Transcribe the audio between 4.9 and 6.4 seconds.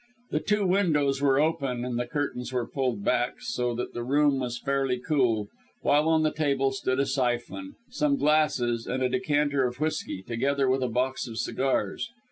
cool, while on the